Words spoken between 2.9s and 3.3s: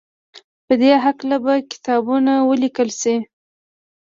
شي.